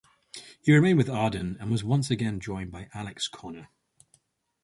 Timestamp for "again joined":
2.09-2.71